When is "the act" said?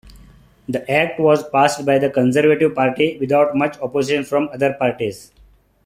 0.67-1.19